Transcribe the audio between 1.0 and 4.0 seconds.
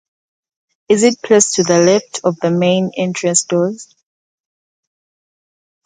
is placed to the left of the main entrance doors.